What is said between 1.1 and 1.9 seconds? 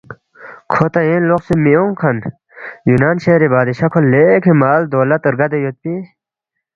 لوقسے مِہ